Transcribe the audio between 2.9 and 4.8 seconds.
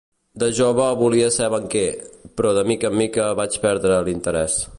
en mica vaig perdre l'interès.